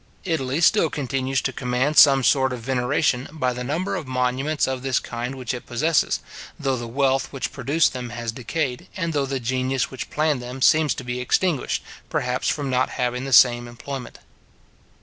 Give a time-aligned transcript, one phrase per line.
[0.23, 4.81] Italy still continues to command some sort of veneration, by the number of monuments of
[4.81, 6.21] this kind which it possesses,
[6.59, 10.59] though the wealth which produced them has decayed, and though the genius which planned them
[10.59, 14.17] seems to be extinguished, perhaps from not having the same employment.